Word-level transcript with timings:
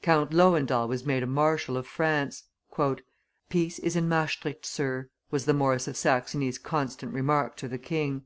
Count 0.00 0.32
Lowendahl 0.32 0.88
was 0.88 1.04
made 1.04 1.22
a 1.22 1.26
marshal 1.26 1.76
of 1.76 1.86
France. 1.86 2.44
"Peace 3.50 3.78
is 3.78 3.94
in 3.94 4.08
Maestricht, 4.08 4.64
Sir," 4.64 5.10
was 5.30 5.46
Maurice 5.46 5.86
of 5.86 5.98
Saxony's 5.98 6.56
constant 6.56 7.12
remark 7.12 7.58
to 7.58 7.68
the 7.68 7.76
king. 7.76 8.22